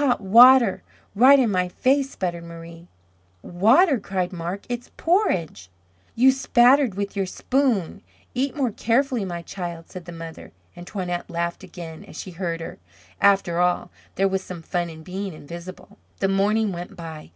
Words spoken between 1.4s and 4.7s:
my face!" sputtered Marie. "Water!" cried Marc.